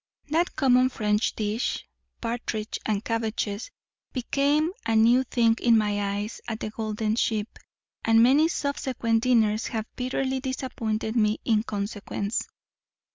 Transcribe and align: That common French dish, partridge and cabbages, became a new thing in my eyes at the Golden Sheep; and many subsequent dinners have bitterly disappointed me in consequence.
That 0.29 0.55
common 0.55 0.89
French 0.89 1.35
dish, 1.35 1.85
partridge 2.21 2.79
and 2.87 3.05
cabbages, 3.05 3.69
became 4.13 4.71
a 4.83 4.95
new 4.95 5.23
thing 5.23 5.57
in 5.61 5.77
my 5.77 6.15
eyes 6.17 6.41
at 6.47 6.59
the 6.59 6.71
Golden 6.71 7.15
Sheep; 7.15 7.59
and 8.03 8.23
many 8.23 8.47
subsequent 8.47 9.21
dinners 9.21 9.67
have 9.67 9.85
bitterly 9.95 10.39
disappointed 10.39 11.15
me 11.15 11.37
in 11.45 11.61
consequence. 11.61 12.47